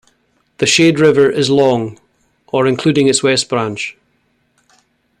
The 0.57 0.65
Shade 0.65 0.99
River 0.99 1.29
is 1.29 1.51
long, 1.51 1.99
or 2.47 2.65
including 2.65 3.07
its 3.07 3.21
west 3.21 3.49
branch. 3.49 3.95